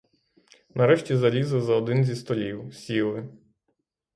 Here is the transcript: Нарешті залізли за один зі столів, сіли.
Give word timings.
Нарешті 0.73 1.15
залізли 1.15 1.61
за 1.61 1.75
один 1.75 2.05
зі 2.05 2.15
столів, 2.15 2.73
сіли. 2.75 3.29